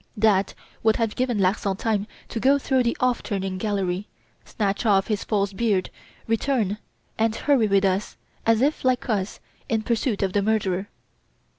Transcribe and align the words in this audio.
That 0.17 0.55
would 0.81 0.95
have 0.95 1.15
given 1.15 1.37
Larsan 1.37 1.77
time 1.77 2.07
to 2.29 2.39
go 2.39 2.57
through 2.57 2.81
the 2.81 2.97
'off 2.99 3.21
turning' 3.21 3.59
gallery, 3.59 4.07
snatch 4.43 4.83
off 4.83 5.09
his 5.09 5.23
false 5.23 5.53
beard, 5.53 5.91
return, 6.25 6.79
and 7.19 7.35
hurry 7.35 7.67
with 7.67 7.85
us 7.85 8.17
as 8.43 8.61
if, 8.63 8.83
like 8.83 9.07
us, 9.09 9.39
in 9.69 9.83
pursuit 9.83 10.23
of 10.23 10.33
the 10.33 10.41
murderer. 10.41 10.89